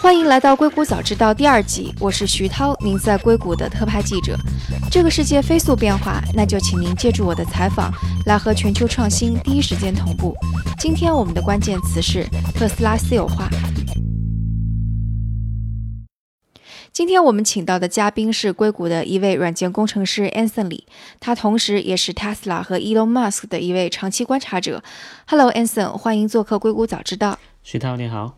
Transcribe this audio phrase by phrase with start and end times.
[0.00, 4.36] 欢迎来到硅谷早知道第二集，我是徐涛，您在硅谷的特派记者。
[4.90, 7.92] 这个世界飞速变化，那就请您借助我的采访，
[8.26, 10.34] 来和全球创新第一时间同步。
[10.78, 13.48] 今天我们的关键词是特斯拉私有化。
[16.90, 20.86] 今天我们请到的嘉宾是硅谷的一位软件工程师 Anson 李，
[21.20, 24.82] 他同时也是 Tesla 和 Elon Musk 的一位长期观察者。
[25.26, 27.38] Hello，Anson，欢迎做客硅谷早知道。
[27.62, 28.37] 徐涛你好。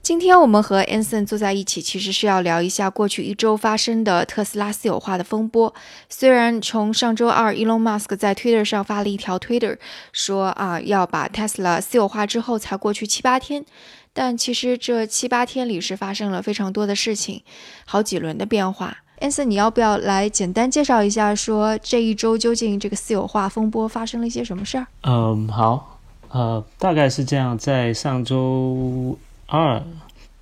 [0.00, 5.74] 今天我们和 Anson 坐在一起，其实是要聊一下过去一周发生的特斯拉私有化的风波。
[6.08, 9.76] 虽然从上周二，Elon Musk 在 Twitter 上发了一条 Twitter，
[10.12, 13.64] 说啊要把 Tesla 私有化之后才过去七八天。
[14.12, 17.42] 但其实这七八天里是发生了非常多的事情，
[17.84, 18.96] 好几轮的变化。
[19.20, 24.86] 安森，你要不要来简单介绍一下，说这一周究竟这个私有化风波发生了一些什么事儿？
[25.02, 25.98] 嗯，好，
[26.30, 29.16] 呃，大概是这样，在上周
[29.48, 29.82] 二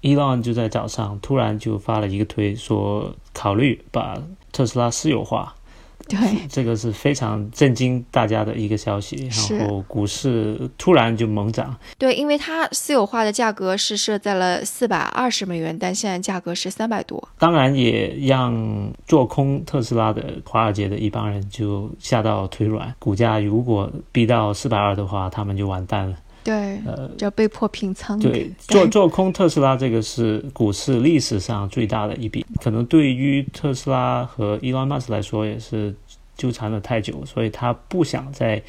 [0.02, 4.20] ，Elon 就在早上突然就发了一个推，说考虑把
[4.52, 5.54] 特斯拉私有化。
[6.08, 11.76] 对，这个是非常震惊大家的一个消息，然后股市突然就猛涨。
[11.98, 17.28] 对，因为它私有化的价格是设在了四百二十美元，但现在价格是三百多。
[17.38, 26.16] 当然也让做空特斯拉的华尔街的一帮人就吓到腿软，股价如果逼到四百二的话，他们就完蛋了。
[26.46, 28.16] 对，呃，就被迫平仓。
[28.20, 35.92] 对，做做空特斯拉这个是股市历史上最大的一笔，可能对于特斯拉和 Elon Musk 来说也是
[36.36, 38.62] 纠缠了太久，所以他不想在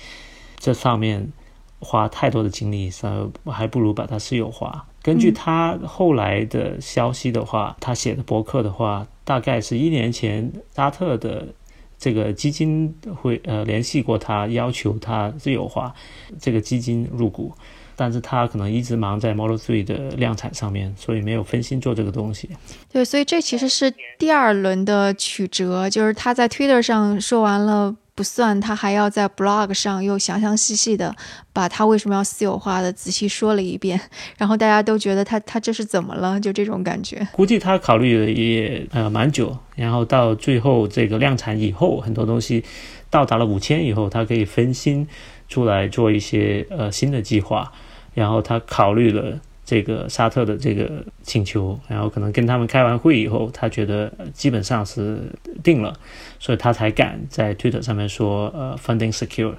[0.57, 1.31] 这上面
[1.79, 3.07] 花太多的精力，所
[3.45, 4.87] 以还不如把它私有化。
[5.03, 11.49] 根据他后来的消息的话，他写的博客的话，大概是一年前沙特的。
[11.97, 15.93] 这个基金会呃联系过他，要求他自由化
[16.39, 17.51] 这个基金入股，
[17.95, 22.49] 但是他可能一直忙在 Model Three 的量产上面，所以没有分心做这个东西。
[22.91, 27.95] 对，所以这其实是第二轮的曲折，就是他在 Twitter 上说完了。
[28.17, 31.15] 不算，他还要在 blog 上又详详细细的
[31.53, 34.01] 把他为什么要私有化的仔细说了一遍，
[34.39, 36.39] 然后大家都觉得他他这是怎么了？
[36.39, 37.27] 就这种感觉。
[37.31, 42.63] 估计他考虑的也呃蛮久，然后到最后这个量产以后，很多东西
[43.11, 45.07] 到达了五千以后，他可以分心
[45.47, 47.71] 出来做一些呃新的计划，
[48.15, 49.39] 然后他考虑了。
[49.69, 55.29] 这个沙特的这个请求，然后可能跟他们开完会以后，他觉得基本上是
[55.67, 55.91] 定了，
[56.39, 59.55] 所以他才敢在推特上面说，呃，funding secure。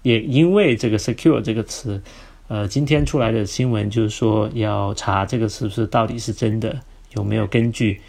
[0.00, 2.00] 也因为这个 secure 这个词，
[2.48, 6.80] 呃，今天出来的新闻就是说要查这个是不是到底是真的，
[7.14, 8.00] 有没有根据，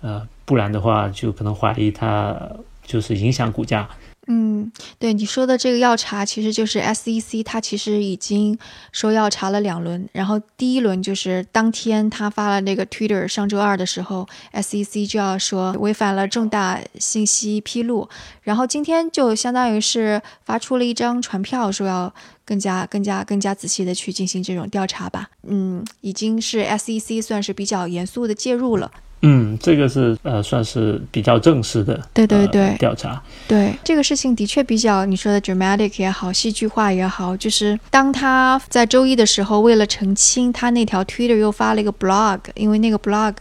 [0.00, 2.36] 呃，不然的话就可能怀疑它
[2.82, 3.88] 就是影响股价。
[4.30, 8.58] 嗯，对你说的这个要查，其实就是 SEC，它其实已经
[8.92, 18.06] 说要查了两轮，然后第一轮就是当天他发了那个 Twitter，上周二的时候，SEC 就要说违反了重大信息披露，
[18.42, 22.14] 然后今天就相当于是发出了一张传票，说要
[22.44, 25.30] 更加、更加、更加仔细的去进行这种调查吧。
[25.44, 28.90] 嗯，已经是 SEC 算是比较严肃的介入了。
[29.22, 33.20] 嗯，这个是呃，算是比较正式的，对对对，调查。
[33.46, 43.34] 对这个事情的确比较你说的 dramatic 也好，戏剧化也好，就是当他在周一的时候，为了澄清他那条 Twitter 又发了一个 blog，因为那个 blog。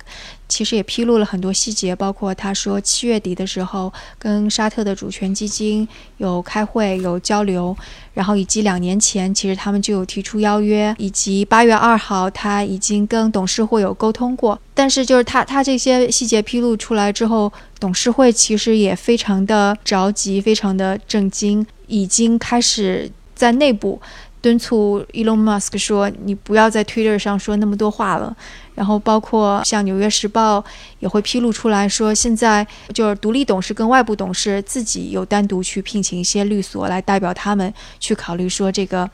[0.49, 5.87] 其实也披露了很多细节，包括他说七月底的时候跟沙特的主权基金
[6.17, 7.75] 有开会有交流，
[8.13, 14.59] 然后以及两年前其实他们就有提出邀约，以及八月二号他已经跟董事会有沟通过。
[14.73, 23.99] 但是就是他他这些细节披露出来之后，董事会其实也非常的着急，非常的震惊，已经开始在内部
[24.47, 28.33] 敦促 Elon Musk 说你不要在 Twitter 上说那么多话了。
[28.75, 30.59] 然后包括像《纽约时报》
[30.99, 39.09] 也会披露出来说，现在就是独立董事跟外部董事自己有单独去聘请一些律所来代表他们去考虑说这个。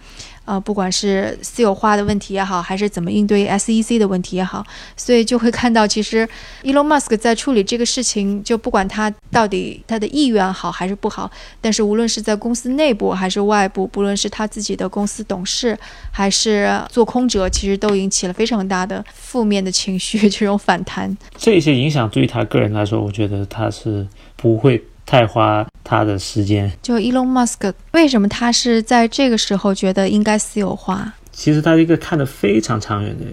[0.45, 4.65] 呃，不管是私有化的问题也好，还是怎么应对 SEC 的问题也好，
[4.97, 6.27] 所以就会看到，其实
[6.63, 11.31] Elon Musk 在处理这个事情，就不管他到底他的意愿好还是不好，
[11.61, 15.77] 但是无论是在公司内部还是外部，不论是他自己的公司董事
[16.11, 21.17] 还是做空者，其实都引起了非常大的负面的情绪， 这种反弹。
[21.37, 24.83] 这些影响对于他个人来说，我觉得他是不会。
[25.05, 26.71] 太花他的时间。
[26.81, 31.13] 就 Elon Musk，为什么他是在这个时候觉得应该私有化？
[31.31, 33.25] 其实他是一个看得非常长远的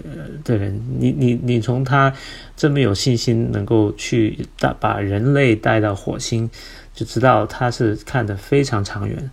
[0.43, 0.79] 的人。
[0.99, 2.11] 你你你从他
[2.57, 6.49] 这么有信心能够去带把人类带到火星，
[6.93, 9.31] 就知道他是看得非常长远。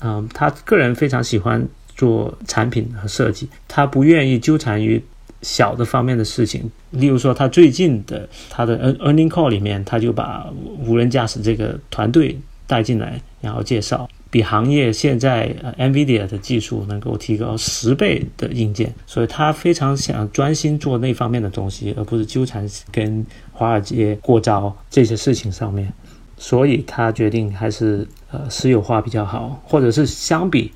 [0.00, 5.02] 嗯，他个人非常喜欢做产品和设计，他不愿意纠缠于。
[5.42, 12.36] 小的方面的事情，例如说他最近的他的 earning call 里面，他就把无人驾驶这个团队
[12.66, 14.08] 带进来，然后介绍。
[14.28, 25.90] 比行业现在呃 NVIDIA 的技术能够提高十倍的硬件，所以他非常想专心做那方面的东西，而不是纠缠跟华尔街过招这些事情上面，
[26.36, 30.72] 所以他决定还是呃私有化比较好，或者是相比。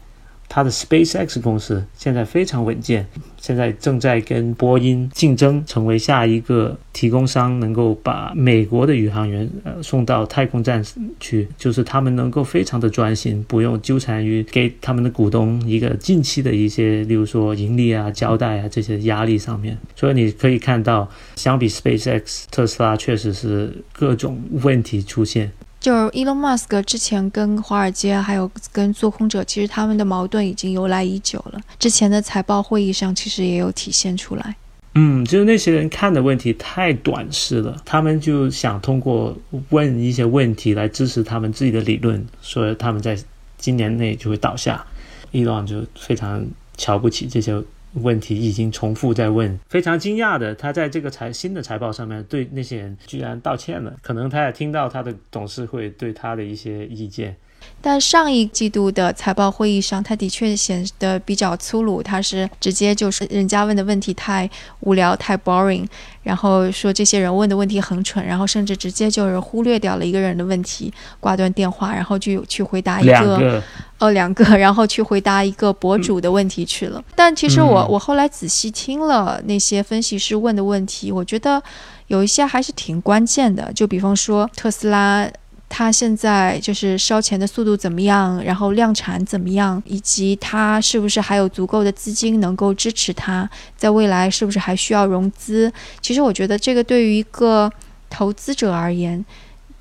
[0.52, 3.06] 它的 SpaceX 公司现在非常稳健，
[3.40, 10.84] 现在正在跟波音竞争，成为下一个提供商，能够把美国的宇航员呃送到太空站
[11.20, 19.78] 去，就是他们能够非常的专心，不用纠缠于给他们的股东一个近期的一些，例如说盈利啊、交代啊这些压力上面。
[19.94, 25.52] 所以你可以看到，相比 SpaceX，特斯拉确实是各种问题出现。
[25.80, 31.60] 就是 Elon Musk 之前跟华尔街还有跟做空者，其实他们的矛盾已经由来已久了。
[31.78, 34.54] 之前的财报会议上，其实也有体现出来。
[34.94, 39.34] 嗯，就是那些人看的问题太短视了，他们就想通过
[39.70, 43.16] 问一些问题来支持他们自己的理论，所以他们在
[43.56, 44.84] 今年内就会倒下。
[45.32, 46.44] Elon 就非常
[46.76, 47.62] 瞧不起这些。
[47.94, 57.36] 问题已经重复在问，非常惊讶的，他在这个财新的财报上面对那些人居然道歉了，可能他也听到他的董事会对他的一些意见。
[57.82, 62.02] 但上一季度的财报会议上，他的确显得比较粗鲁。
[62.02, 64.48] 他是直接就是人家问的问题太
[64.80, 65.86] 无聊、太 boring，
[66.22, 73.62] 然后说这些人问的问题很蠢，然后甚至直接就是忽略掉了一个人的问题，挂断电话，然后就去回答一个，
[73.98, 77.02] 呃，两个， 然后去回答一个博主的问题去了。
[77.14, 81.62] 但其实我我后来仔细听了那些分析师问的问题，我觉得
[82.08, 83.72] 有一些还是挺关键的。
[83.72, 85.26] 就比方说特斯拉。
[85.72, 95.72] 它现在就是烧钱的速度怎么样，然后量产怎么样，以及它是不是还有足够的资金能够支持它，在未来是不是还需要融资？
[96.02, 97.70] 其实我觉得这个对于一个
[98.10, 99.24] 投资者而言，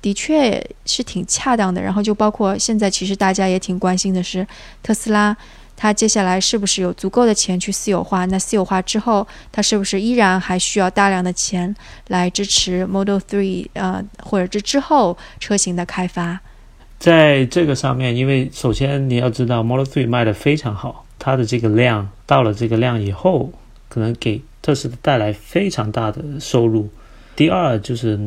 [0.00, 1.82] 的确是挺恰当的。
[1.82, 4.46] 然后就包括现在，其实大家也挺关心的是
[4.82, 5.36] 特斯拉。
[5.82, 8.26] 它接下来是不是有足够的钱去私有化？
[8.26, 11.74] 那私有化之后，它是不是依然还需要大量的钱
[12.08, 16.38] 来支持 Model Three 呃，或者这之后车型的开发？
[16.98, 23.50] 在这个上面，因为首先你要知道 Model Three 卖的非常好，它的这个量到了这个量以后，
[23.88, 26.90] 可能给特斯拉带来非常大的收入。
[27.34, 28.20] 第二就是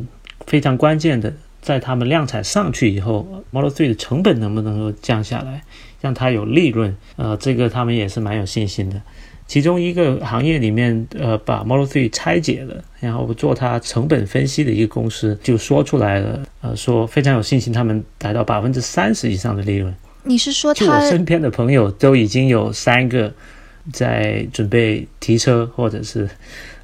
[0.47, 1.31] 非常关键的，
[1.63, 5.63] 在他们量产上去以后，Model Three 的成本能不能够降下来？
[6.01, 9.01] 让它有利润，呃，这个他们也是蛮有信心的。
[9.47, 19.93] 其中一个行业里面，呃，把 Model Three 拆解了，然后做它成本分析的一个公司就说出来了，呃，说非常有信心，他们达到百分之三十以上的利润。
[20.23, 23.33] 你是说，就我身边的朋友都已经有三个
[23.91, 26.29] 在准备提车，或者是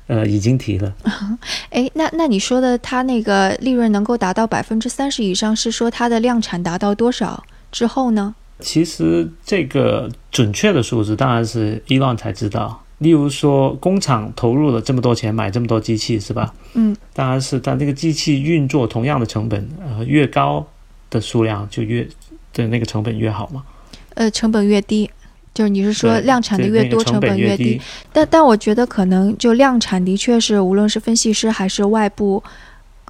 [0.09, 0.94] 呃已经提了。
[1.71, 7.41] 哎，那那你说的它那个利润能够达到百分之三十以上，是说它的量产达到多少
[7.71, 8.35] 之后呢？
[8.59, 12.83] 其实这个准确的数字当然是伊朗才知道。
[12.97, 16.53] 例如说，工厂投入了这么多钱买这么多机器，是吧？
[16.73, 17.57] 嗯，当然是。
[17.57, 20.67] 但这个机器运作同样的成本，呃，越高
[21.09, 22.06] 的数量就越
[22.51, 23.63] 的那个成本越好嘛？
[24.15, 25.09] 呃，成本越低，
[25.53, 27.81] 就是你是说量产的越多，成本越低？
[28.13, 32.44] 但但我觉得可能就量产的确是，无论是分析师还是外部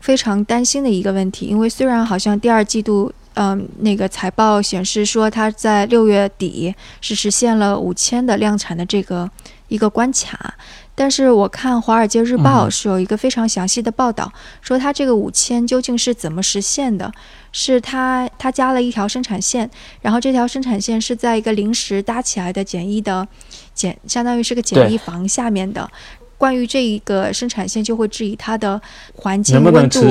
[0.01, 3.12] 非常担心的一个问题，因为虽然好像第二季度。
[3.36, 9.29] 嗯，那个财报显示说，它在六月底是实现了五千的量产的这个
[9.69, 10.55] 一个关卡。
[11.00, 14.29] 但是我看《华尔街日报》是有一个非常详细的报道，
[14.60, 17.10] 说它这个五千究竟是怎么实现的？
[17.53, 19.70] 是它它加了一条生产线，
[20.01, 23.25] 然后这条生产线是在一个临时搭起来的简易的
[23.74, 25.89] 简，相当于是个简易房下面的。
[26.38, 28.82] 关于这一个生产线，就会质疑它的
[29.15, 30.01] 环境温度。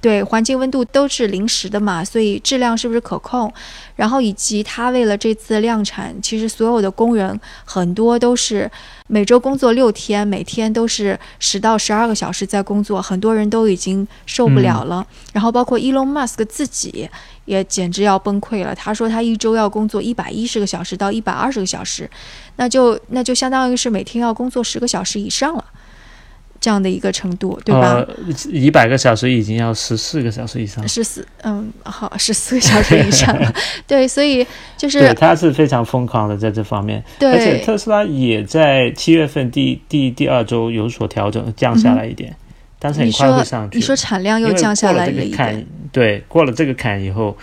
[0.00, 3.52] 对环境温度都是临时的嘛，所以质量是不是可控？
[3.96, 8.70] 然后以及他为了这次量产，其实所有的工人很多都是
[9.06, 15.06] 每周工作六天，每天都是十到十二个小时在工作，很多人都已经受不了了。
[15.32, 17.08] 然后包括 Elon Musk 自己
[17.46, 22.08] 也简直要崩溃了，他说他一周要工作一百一十个小时到一百二十个小时，
[22.56, 25.64] 那就那就相当于是每天要工作十个小时以上了。
[26.60, 28.04] 这样的一个程度，对吧？
[28.50, 33.36] 一百个小时已经要十四个小时以上，十四，嗯，好，十四个小时以上，
[33.86, 34.44] 对，所以
[34.76, 42.34] 就是对，他是非常疯狂的在这方面，对，而且特斯拉也在七月份第第第二周有所调整，降下来一点，
[42.80, 43.78] 但是很快会上去。
[43.78, 47.36] 你说产量又降下来了一点，对，过了这个坎以后，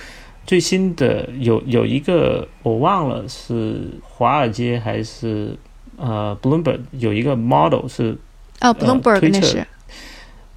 [0.45, 5.55] 最新的有有一个我忘了是华尔街还是
[5.95, 8.17] 呃 Bloomberg 有一个 model 是。
[8.59, 9.65] 啊，Bloomberg 那是。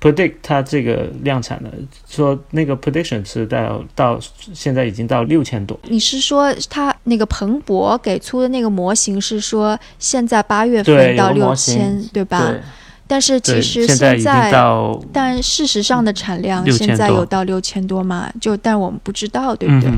[0.01, 1.69] predict 它这个量产的，
[2.09, 4.17] 说那个 prediction 是到到
[4.55, 5.77] 现在已经到六千多。
[5.89, 12.55] 你是说它那个彭博给出的那个模型是说现在八月份到六千，对吧？
[13.09, 14.53] 但是其实现在，在
[15.13, 18.33] 但事实上的产量现在有到六千多吗？
[18.41, 19.91] 就但我们不知道，对不对？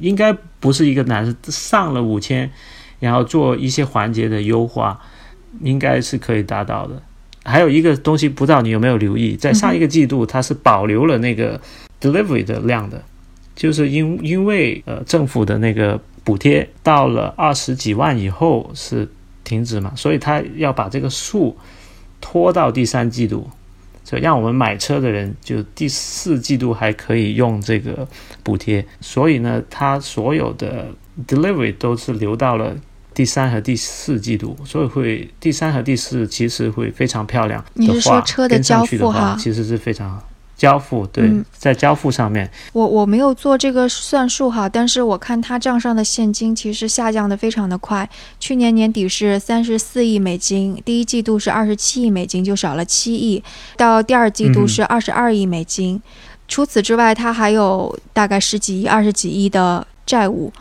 [0.00, 2.50] 应该不是一个难事，上了五千，
[2.98, 5.00] 然后做一些环节的优化，
[5.60, 7.00] 应该是可以达到的。
[7.46, 11.60] 还有一个东西，不知道你有没有留意，在上一个季度它是保留了那个
[12.00, 13.00] delivery 的量的，
[13.54, 19.08] 就是因因为呃政府的那个补贴到了二十几万以后是
[19.44, 21.56] 停止嘛，所以他要把这个数
[22.20, 23.48] 拖到第三季度，
[24.04, 28.06] 就让我们买车的人就第四季度还可以用这个
[28.42, 30.88] 补贴，所以呢，他所有的
[31.28, 32.76] delivery 都是留到了。
[33.16, 37.64] 第三和第四季度，所以会第三和第四其实会非常漂亮。
[37.72, 39.34] 你是说车的交付哈？
[39.40, 40.22] 其实是非常
[40.54, 42.50] 交付，对，在交付上面。
[42.74, 48.06] 我我没有做这个算数哈，但是我看他账上的现金其实下降的非常的快。
[48.38, 53.42] 去年年底是三十四亿美金，第一季度是二十七亿美金，就少了七亿。
[53.78, 56.02] 到第二季度是二十二亿美金。
[56.46, 60.52] 除此之外，他还有大概十几亿、二十几亿的债务。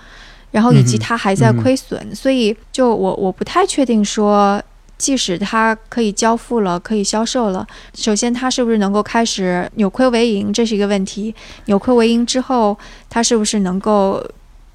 [0.56, 4.62] 然后以及它还在亏损，所以就我我不太确定说，
[4.98, 11.36] 即使它可以交付了，可以销售了，首先它是不是能够开始扭亏为盈，这是一个问题。
[11.66, 12.78] 扭亏为盈之后，
[13.10, 14.26] 它是不是能够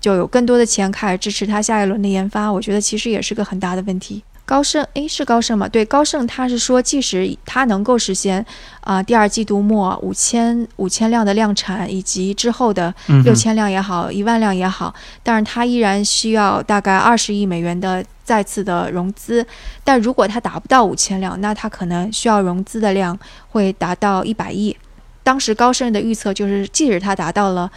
[0.03, 2.53] 就有更多的钱开始支持它下一轮的研发？
[2.53, 4.23] 我觉得其实也是个很大的问题。
[4.51, 5.69] 高盛，诶，是高盛吗？
[5.69, 8.45] 对，高盛他是说，即使他能够实现
[8.81, 12.93] 啊，第二季度末五千五千辆的量产，以及之后的
[13.25, 14.93] 六千辆也好，一万辆也好，
[15.23, 19.47] 但是他依然需要大概二十亿美元的再次的融资。
[19.85, 23.17] 但如果他达不到五千辆，那他可能需要融资的量
[23.51, 24.77] 会达到一百亿。
[25.23, 27.71] 当时高盛的预测就是，即使他达到了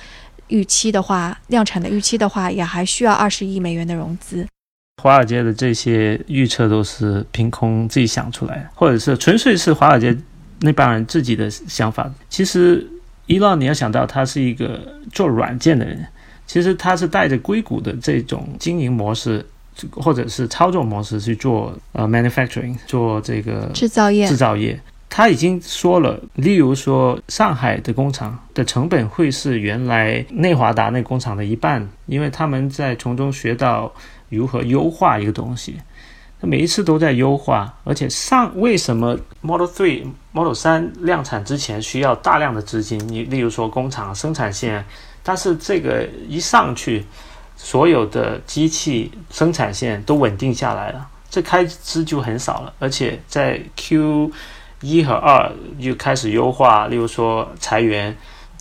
[0.48, 4.48] 预期的话，量产的预期的话，也还需要二十亿美元的融资。
[5.02, 10.16] 华尔街的这些预测都是凭空自己想出来的，或者是纯粹是华尔街
[10.62, 12.10] 那帮人自己的想法。
[12.30, 12.88] 其实
[13.26, 14.80] 伊朗你要想到他是一个
[15.12, 16.06] 做软件的人，
[16.46, 19.46] 其实他是带着硅谷的这种经营模式
[19.92, 24.80] 或者是操作模式去做呃 manufacturing 做这个制造业制造业。
[25.10, 33.92] 他已经说了，例如说上海的工厂的成本会是原来内华达那工厂的一半，因为他们在从中学到。
[34.36, 35.78] 如何优化一个东西？
[36.42, 43.00] 它每一次都在优化，而且上为什么 Model Three、Model 三量产之前需要大量的资金？
[43.08, 44.84] 你例如说工厂生产线，
[45.24, 47.06] 但是这个一上去，
[47.56, 52.74] 所有的机器生产线都稳定下来了，这开支就很少了。
[52.78, 54.30] 而且在 Q
[54.82, 55.50] 一和二
[55.82, 58.14] 就开始优化，例如说裁员，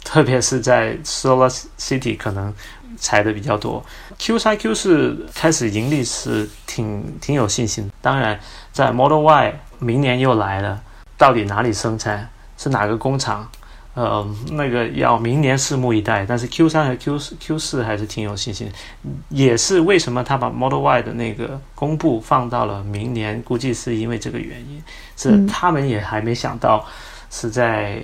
[0.05, 2.55] 特别是在 Solar City 可能。
[2.97, 3.85] 裁的比较多
[4.19, 7.91] ，Q 三 Q 四开始盈利是挺挺有信心。
[8.01, 8.39] 当然，
[8.73, 10.81] 在 Model Y 明年又来了，
[11.17, 13.49] 到底哪里生产，是哪个工厂？
[13.95, 16.25] 呃，那个要明年拭目以待。
[16.25, 18.71] 但是 Q 三和 Q 四 Q 四还是挺有信心，
[19.29, 24.83] 也是为什么他把 Model Y 的那个公布放到了明年，估计是因为这个原因，
[25.17, 26.87] 是他们也还没想到
[27.31, 28.03] 是在。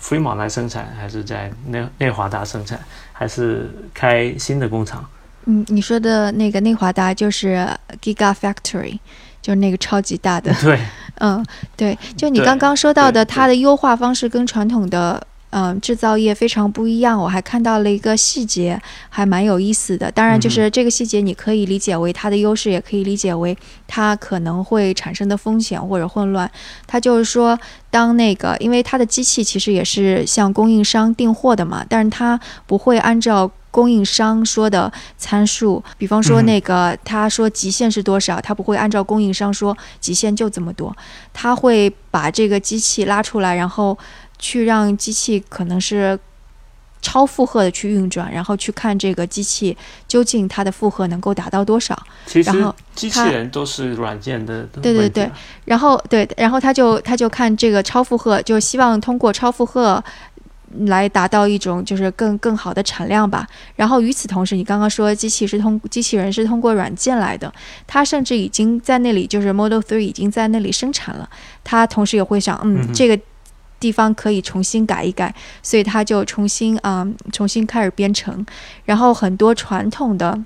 [0.00, 2.80] Fremont 来生产，还是在内内华达生产，
[3.12, 5.04] 还是开新的工厂？
[5.44, 7.68] 嗯，你说的那个内华达就是
[8.02, 8.98] Giga Factory，
[9.42, 10.52] 就是那个超级大的。
[10.54, 10.80] 对，
[11.16, 11.44] 嗯，
[11.76, 15.26] 对，就你刚刚说到的，它的优化方式跟传统的。
[15.50, 17.18] 嗯，制造业非常不一样。
[17.18, 20.08] 我还看到了一个细节，还蛮有意思的。
[20.08, 23.56] 当然，就是这个细节，你可以理解为它的优势，也可以理解为
[23.88, 26.48] 它可能会产生的风险或者混乱。
[26.86, 27.58] 它就是说，
[27.90, 40.96] 当那个，因为它的机器其实也是向供应商订货的嘛，但是它不会按照供应商说的参数，比方说那个他说极限是多少，他不会按照供应商说极限就这么多，
[41.32, 43.98] 他会把这个机器拉出来，然后。
[44.40, 46.18] 去让机器可能是
[47.02, 49.74] 超负荷的去运转，然后去看这个机器
[50.06, 51.96] 究竟它的负荷能够达到多少。
[52.26, 54.64] 其实机器人都是软件的。
[54.82, 55.30] 对对对，
[55.64, 60.02] 然后对，然后他就他就看这个超负荷，就希望通过超负荷
[60.80, 63.46] 来达到一种就是更更好的产量吧。
[63.76, 67.50] 然后与此同时，你刚刚说机器是通机器人是通过软件来的，
[67.86, 71.26] 它甚至已经在那里就是 Model Three 已经在那里生产了，
[71.64, 73.18] 他同时也会想，嗯，这个。
[73.80, 78.46] 地方可以重新改一改，所以他就重新啊，重新开始编程。
[78.84, 80.38] 然后很多传统的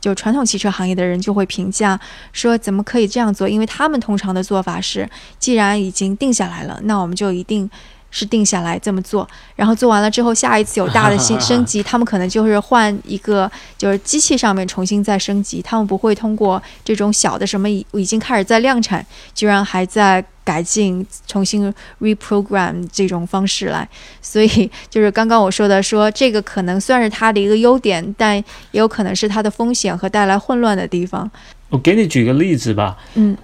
[0.00, 1.98] 就传统汽车行业的人就会评价
[2.32, 3.48] 说，怎么可以这样做？
[3.48, 5.08] 因为他们通常的做法是，
[5.38, 7.68] 既然已经定下来了，那我们就一定。
[8.12, 9.26] 是定下来这么做，
[9.56, 19.04] 然后做完了之后，下一次有大的新 升级，他们可能就是换一个，就是机器上面重新再升级，他们不会通过这种小的什么已已经开始在量产，
[19.34, 23.88] 居然还在改进、重新 reprogram 这种方式来。
[24.20, 31.28] 所以就是刚刚我说的，说这个可能算是它的一个优点，但也有可能是它的风险和带来混乱的地方。
[31.70, 33.34] 我给你举个例子吧，嗯。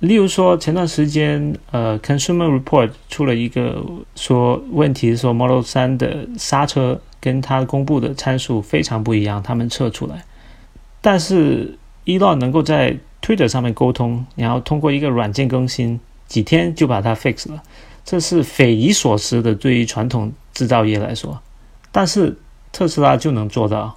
[0.00, 3.82] 例如说，前段时间，呃，Consumer Report 出了一个
[4.14, 10.24] 说问题，说 Model 3的刹车跟它公布的参数非常不一样，他们测出来。
[11.00, 17.62] 但是 E 劳能够在 Twitter 上面沟通，然后通过一个软件更新，几天就把它 fix 了，
[18.04, 21.40] 这是匪夷所思的，对于传统制造业来说。
[21.90, 22.36] 但是
[22.70, 23.96] 特斯拉就能做到。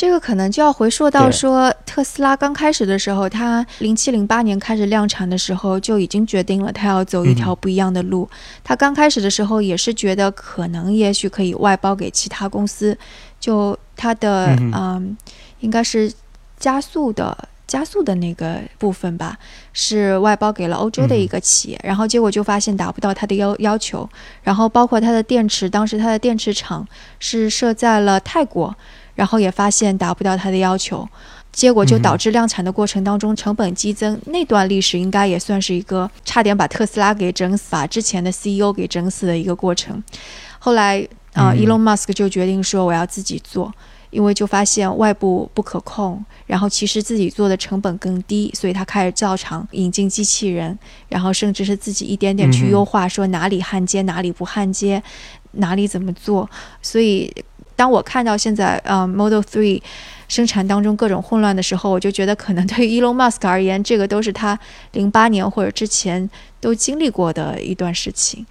[0.00, 8.26] 这个可能就要回溯到说，特斯拉刚开始的时候，它零七零八年开始量产的时候，就已经决定了它要走一条不一样的路。
[8.64, 12.96] 它刚开始的时候也是觉得可能也许可以外包给其他公司，
[13.38, 15.14] 就它的嗯，
[15.58, 16.10] 应该是
[16.58, 19.36] 加速的加速的那个部分吧，
[19.74, 21.80] 是外包给了欧洲的一个企业。
[21.84, 24.08] 然后结果就发现达不到它的要要求，
[24.42, 26.88] 然后包括它的电池，当时它的电池厂
[27.18, 28.74] 是设在了泰国。
[29.20, 31.06] 然后也发现达不到他的要求，
[31.52, 34.18] 结果就导致量产的过程当中成本激增。
[34.28, 40.02] 那段历史应该也算是一个差点把特斯拉给整死、把之前的 CEO 给整死的一个过程。
[40.58, 43.70] 后来啊，Elon Musk 就决定说我要自己做，
[44.08, 50.78] 因为就发现外部不可控，然后其实自己做的成本更低，所以他开始照常引进机器人，
[51.10, 55.02] 然后甚至是自己一点点去优化，说哪里焊接哪里不焊接，
[55.52, 56.48] 哪里怎么做，
[56.80, 57.30] 所以。
[57.80, 59.80] 当我看到现在，呃，Model Three
[60.28, 64.58] 生产当中各种混乱的时候，我就觉得可能对于 Elon Musk 而言，这个都是他
[64.92, 66.28] 零八年或者之前
[66.60, 68.44] 都经历过的一段事情。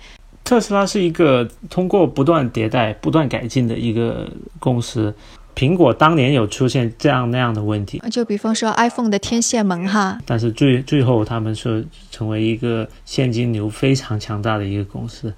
[0.43, 5.13] 特斯拉是一个通过不断迭代、不断改进的一个公司。
[5.55, 15.31] 苹果当年有出现这样那样的问题，就比方说 iPhone 的天线门哈，但是最最后他们说成为一个现金流非常强大的一个公司。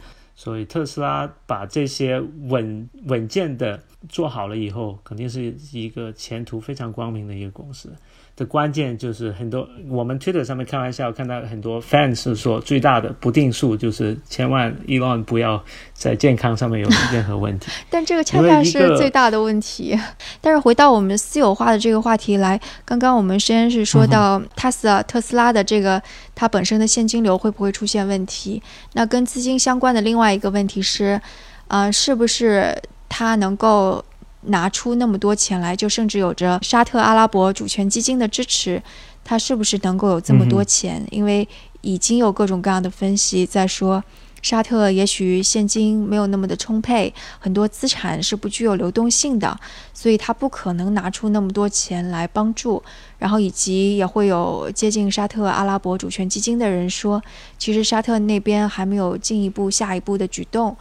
[0.43, 7.93] 所以特斯拉把这些稳稳健的做好了以后，肯定是一个前途非常光明的一个公司。
[8.41, 17.69] 的关键就是很多我们 Twitter 上面开玩笑看到很多 fans 说最大的不定数就是千万 Elon 不要在健康上面有 任何问题。
[17.91, 19.95] 但这个恰恰是最大的问题。
[20.41, 26.01] 但是回到我们私有化的这个话题来，刚刚我们先是说到 Tesla 特斯拉的这个
[26.33, 28.61] 它本身的现金流会不会出现问题？
[28.93, 31.21] 那跟资金相关的另外一个问题是，
[31.67, 32.75] 啊，是不是
[33.07, 34.03] 它能够？
[34.43, 38.81] 拿出那么多钱来，就甚至有着沙特阿拉伯主权基金的支持，
[39.23, 41.05] 他是不是能够有这么多钱？
[41.11, 41.47] 因为
[41.81, 44.03] 已经有各种各样的分析在说，
[44.41, 49.55] 沙特也许现金没有那么的充沛，很多资产是不具有流动性的，
[49.93, 52.81] 所以他不可能拿出那么多钱来帮助。
[53.19, 57.21] 然后以及也会有接近沙特阿拉伯主权基金的人说，
[57.59, 60.75] 其实沙特那边还没有进一步下一步的举动。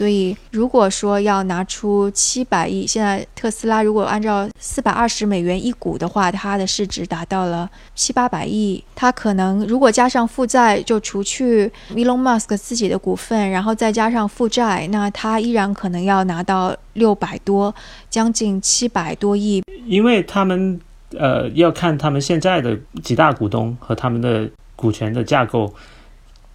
[0.00, 8.82] 所以，如果说要拿出七百亿，现在特斯拉如果按照四百二十美元一股的话，它的市值达到了七八百亿。
[8.94, 17.74] 它可能如果加上负债，就除去 Elon Musk 自己的股份，然后再加上负债，那它依然可能要拿到六百多，
[18.08, 19.62] 将近七百多亿。
[19.84, 20.80] 因为他们
[21.18, 25.74] 呃要看他们现在的几大股东和他们的股权的架构，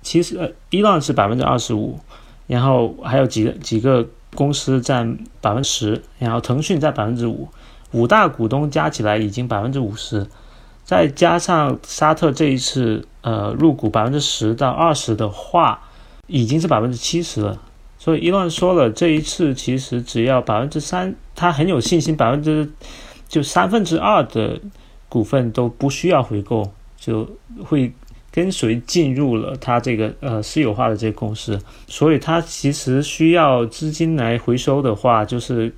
[0.01, 1.99] 其实呃，Elon 是百分之二十五。
[2.47, 7.47] 然后还有几个几个公司占百分之十，然后腾讯占百分之五，
[7.91, 10.27] 五大股东加起来已经百分之五十，
[10.83, 15.81] 再加上沙特这一次呃入股百分之十到二十的话，
[16.27, 17.59] 已经是百分之七十了。
[17.97, 22.71] 所以伊乱说了，这一次其实只要百分之三，他很有信心，百分之
[23.27, 24.59] 就三分之二的
[25.09, 27.27] 股份都不需要回购，就
[27.63, 27.91] 会。
[28.35, 35.73] 跟随进入了它这个呃私有化的这个公司，所以它其实需要资金来回收的话，就是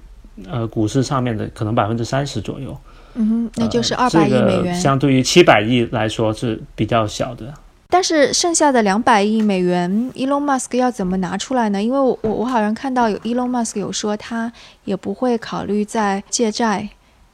[0.49, 2.75] 呃股市上面的可能百分之三十左右。
[3.13, 7.53] 嗯哼，那就是二百亿美元，相对于七百亿来说是比较小的。
[7.89, 11.81] 但是剩下的两百亿美元，Elon Musk 要怎么拿出来呢？
[11.81, 14.51] 因为我我我好像看到有 Elon Musk 有说他
[14.83, 16.89] 也不会考虑再借债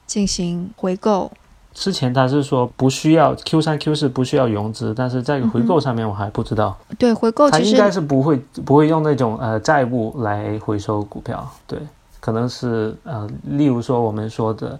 [0.05, 1.31] 进行回购。
[1.73, 6.77] 之前他是说不需要 Q 三 Q 四不需要融资，但是在回购上面我还不知道。
[6.97, 11.79] 对回购，他应该是不会不会用那种呃债务来回收股票，对，
[12.19, 14.79] 可能是呃例如说我们说的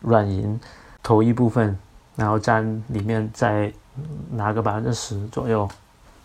[0.00, 0.58] 软银。
[1.02, 1.74] 投一部分，
[2.14, 3.72] 然后占里面再
[4.32, 5.66] 拿个百分之十左右。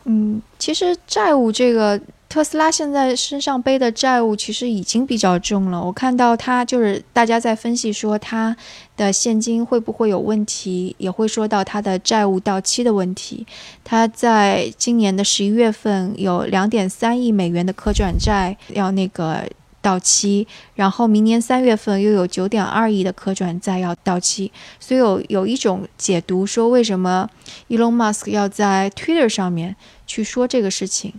[0.05, 5.83] 嗯，其实债务这个特斯拉现在身上背的债务其实已经比较重了。
[5.83, 8.55] 我看到他就是大家在分析说他
[8.95, 13.45] 的现金会不会有问题，也会说到他的债务到期的问题。
[13.83, 19.43] 他在今年的十一月份有两点三亿美元的可转债要那个。
[19.85, 27.29] 到期，然后明年三月份又有九点二亿的可转债要到期，所以有有一种解读说，为什么
[27.69, 29.75] Elon Musk 要在 Twitter 上面
[30.07, 31.13] 去说这个事情，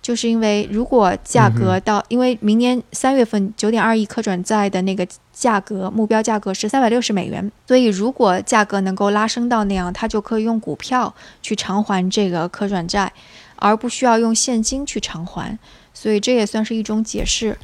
[0.00, 13.12] 就是因为如果价格到，因为明年三月份九点二亿可转债的那个价格目标价格是三百六十美元，所以如果价格能够拉升到那样，他就可以用股票去偿还这个可转债，
[13.56, 15.58] 而不需要用现金去偿还，
[15.92, 17.58] 所以这也算是一种解释。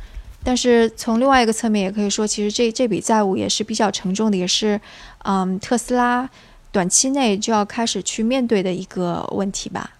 [0.45, 4.81] 但是从另外一个侧面也可以说，其实这这笔债务也是比较沉重的，也是，
[5.25, 6.29] 嗯，特斯拉
[6.73, 9.91] 短期内就要开始去面对的一个问题吧。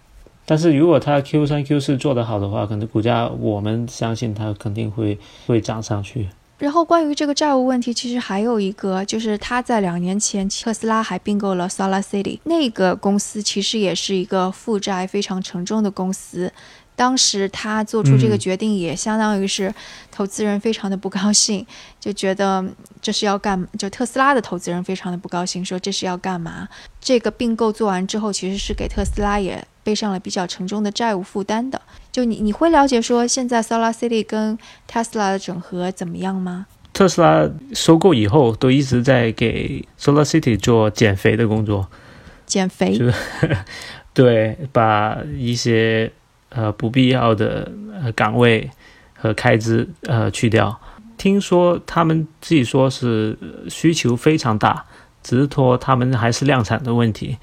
[0.45, 6.29] 但是如果它 Q 三 Q 四做得好的话，可能股价我们相信它肯定会会涨上去。
[6.57, 16.51] 然后关于这个债务问题，其实还有一个，就是他在两年前特斯拉还并购了 Solar City，那个公司其实也是一个负债非常沉重的公司。
[16.99, 19.73] 当时他做出这个决定，也相当于是
[20.11, 21.65] 投资人非常的不高兴，
[21.97, 22.61] 就觉得
[23.01, 26.67] 这是要干，就特斯拉的投资人非常的不高兴，说这是要干嘛？
[26.99, 31.81] 这个并购做完之后，其实是给特斯拉也背上了比较沉重的债务负担的。
[32.11, 34.59] 就你你会了解说现在 Solar City 跟
[34.91, 36.65] Tesla 的整合怎么样吗？
[36.91, 41.87] 特斯拉收购以后，都一直在给 Solar City 做减肥的工作，
[42.45, 43.13] 减肥就是
[44.13, 46.11] 对，把一些。
[46.49, 48.69] 呃，不必要的呃岗位
[49.13, 50.79] 和开支呃去掉。
[51.17, 53.37] 听说他们自己说是
[53.69, 54.85] 需求非常大，
[55.21, 57.37] 只是说他们还是量产的问题。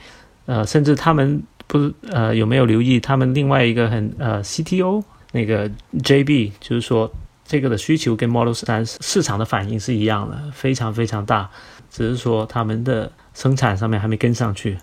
[0.46, 7.12] 呃，甚至他们不呃有没有留意他们另外一个很呃 CTO 那个 JB，就是说
[7.44, 11.50] 这个的需求跟 Model 三市场的反应是一样的，非常非常大，
[11.90, 14.78] 只是说他们的生产上面还没跟上去。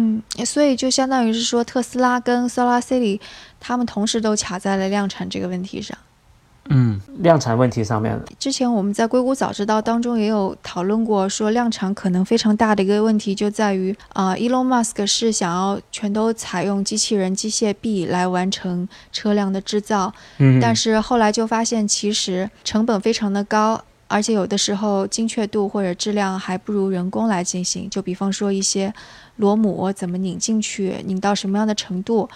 [0.00, 3.18] 嗯，所以就相当于是说，特斯拉跟 Solar City
[3.58, 5.98] 他们同时都卡在了量产这个问题上。
[6.70, 20.12] 嗯，量产问题上面，之前我们在硅谷早知道当中也有讨论过，说量产可能非常大的一个问题就在于啊，Elon Musk 是想要全都采用机器人、机械臂来完成车辆的制造。
[20.36, 23.82] 嗯，但是后来就发现，其实成本非常的高。
[24.08, 27.88] 而且有的时候精确度或者质量还不如人工来进行。
[27.88, 28.92] 就比方说一些
[29.36, 32.28] 螺母怎么拧进去，拧到什么样的程度，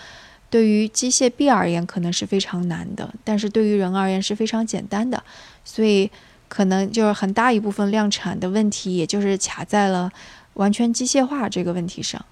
[0.51, 5.23] 对于机械臂而言可能是非常难的，但是对于人而言是非常简单的。
[5.65, 6.11] 所以
[6.49, 10.13] 可能就是很大一部分量产的问题，也就是卡在了
[10.55, 12.23] 完全机械化这个问题上，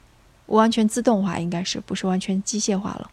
[0.47, 3.11] 完全自动化应该是不是完全机械化了。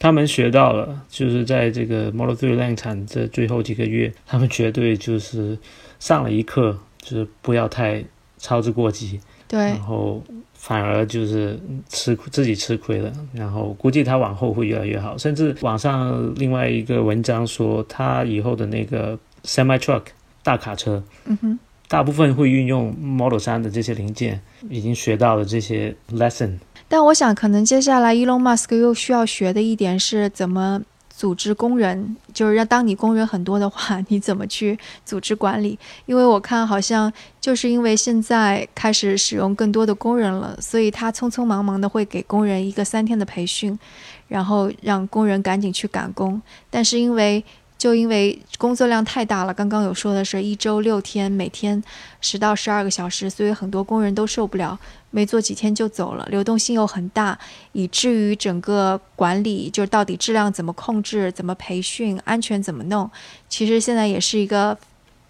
[0.00, 5.56] 他们学到了，就是在这个 Model 3量产这最后几个月，他们绝对就是
[5.98, 8.02] 上了一课，就是不要太
[8.38, 9.20] 操之过急。
[9.46, 11.60] 对，然后反而就是
[11.90, 13.12] 吃自己吃亏了。
[13.34, 20.04] 然后估计他往后会越来越好，甚至网上另外一个文章说，他以后的那个 Semi Truck
[20.42, 21.58] 大卡车，嗯哼，
[21.88, 26.58] 大部分会运用 Model 3的这些零件，已经学到了这些 lesson。
[26.92, 35.78] 但我想，可能接下来 Elon Musk 又需要学的一点是怎么组织工人，就是让当你工人很多的话，你怎么去组织管理？
[36.06, 43.78] 因为我看好像就是因为现在开始使用更多的工人了，所以他匆匆忙忙的会给工人一个三天的培训，
[44.26, 46.42] 然后让工人赶紧去赶工。
[46.68, 47.44] 但是因为
[47.80, 51.82] 就因为工作量太大了，刚刚有说的是一周六天，每天
[52.20, 54.78] 十到十二个小时，所以很多工人都受不了，
[55.10, 57.38] 没做几天就走了，流动性又很大，
[57.72, 63.10] 以至于整个管理就到底质量怎么控制、怎么培训、安全怎么弄，
[63.48, 64.76] 其实现在也是一个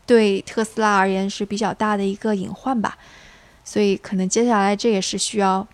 [0.04, 2.98] 对特斯拉而言是比较大的一个隐患吧。
[3.62, 5.64] 所以可能接下来这也是需要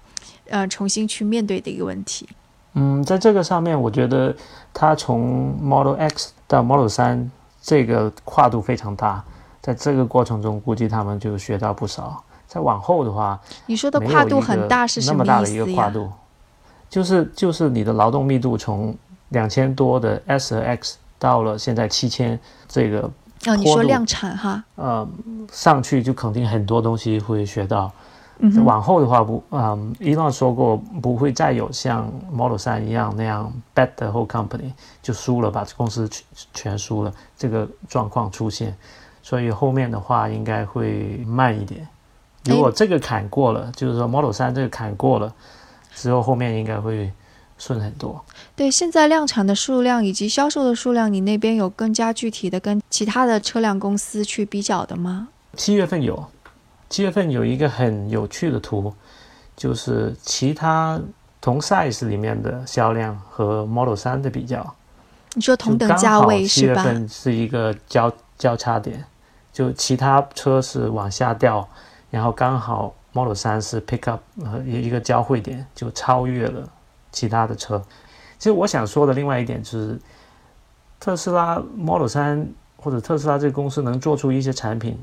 [0.51, 2.29] 呃重新去面对的一个问题。
[2.75, 4.37] 嗯，在这个上面，我觉得
[4.75, 7.31] 它从 Model X 到 Model 三
[7.61, 9.25] 这个跨度非常大，
[9.61, 12.23] 在这个过程中，估计他们就学到不少。
[12.47, 16.11] 再往后的话，你说的跨度很大是什么意思跨度，
[16.89, 18.97] 就是就是你的劳动密度从
[19.31, 23.11] 两千多的 S 和 X 到了现在七千这个
[23.47, 24.63] 啊，你说量产哈？
[24.77, 25.07] 呃，
[25.51, 27.91] 上去就肯定很多东西会学到。
[28.65, 34.73] 往后的话不，嗯，伊朗说过不会再有像 Model 三一样那样 bet the whole company
[35.03, 38.77] 就输了，把公司全全输了这个状况出现，
[39.23, 41.89] 所以后面的话应该会慢一点，
[42.45, 45.33] 如果这个坎过了，就是说 Model 3这个坎过了
[45.95, 47.11] 之后，后面应该会
[47.57, 48.23] 顺很多。
[48.55, 55.29] 对，现在量产的数量以及销售的数量，你那边有更加具体的跟其他的车辆公司去比较的吗？
[55.55, 56.23] 七月份有，
[56.89, 58.93] 七月份有一个很有趣的图，
[59.57, 61.01] 就是其他
[61.41, 64.75] 同 size 里面的销量和 Model 3的比较。
[65.35, 66.83] 你说同等价位是吧？
[66.83, 69.05] 七月份是一个交交叉点，
[69.53, 71.69] 就其他车是往下掉，
[72.11, 76.67] 然后刚好 Model 3是 pick up 呃一个交汇点，就超越了
[77.13, 77.83] 其他的车。
[78.39, 79.99] 其实我想说的另外一点就是，
[81.01, 82.47] 特斯拉 Model 3
[82.77, 84.99] 或者特斯拉这个公司能做出一些产品，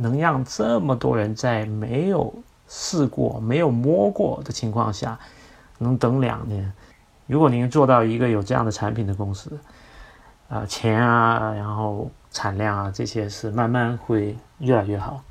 [0.00, 2.32] 能让这么多人在没有
[2.68, 5.18] 试过、没有摸过的情况下，
[5.78, 6.72] 能等两年。
[7.26, 9.58] 如果您做到一个有这样的产品的公司，
[10.48, 15.22] 啊，钱啊，然后产量啊，这些是慢慢会越来越好。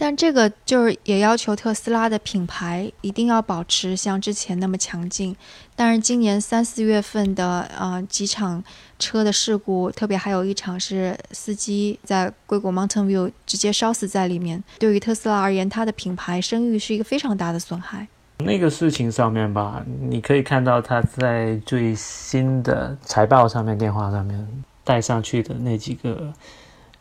[0.00, 5.36] 但这个就是也要求特斯拉的品牌一定要保持像之前那么强劲。
[5.76, 8.64] 但是今年三四月份的呃几场
[8.98, 18.08] 车的事故，特别还有一场是司机在硅谷 Mountain View 直接烧死在里面，对于特斯拉而言，它的品牌声誉是一个非常大的损害。
[18.38, 24.48] 那个事情上面吧，你可以看到他在最新的财报上面、电话上面
[24.82, 26.32] 带上去的那几个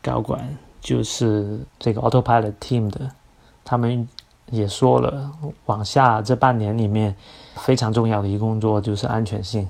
[0.02, 0.58] 高管。
[0.82, 3.10] 就是这个 Autopilot Team 的，
[3.64, 4.08] 他们
[4.52, 5.32] 也说了，
[5.66, 7.16] 往下这半年里面
[7.56, 9.68] 非常重要的一个工作就是安全性。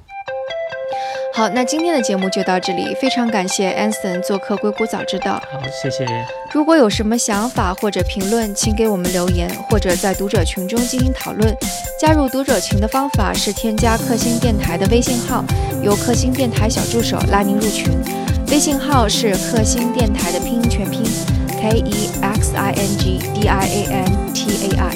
[1.32, 5.34] 好，那今天的节目就到这里，非常感谢 Anson 做客《硅谷早知道》。
[5.54, 6.06] 好，谢谢。
[6.52, 11.56] 如果有什么想法或者评论，请给我们留言，或者在读者群中进行讨论。
[12.00, 15.46] 加入读者群的方法是添加克星电台的微信号，
[15.82, 18.29] 由克星电台小助手拉您入群。
[18.52, 21.04] 微信号是克星电台的拼音全拼
[21.48, 24.96] K E X I N G D I A N T A I。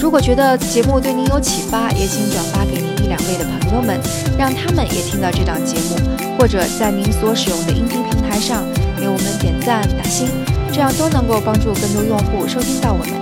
[0.00, 4.00] 如果觉得节目对您有启发，也请转发给您一两位的朋友们，
[4.36, 5.96] 让他们也听到这档节目，
[6.36, 8.64] 或者在您所使用的音频平台上
[8.98, 10.26] 给我们点赞打星，
[10.72, 13.14] 这样都能够帮助更多用户收听到我们。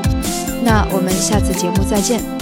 [0.65, 2.38] 那我们下次节目再见。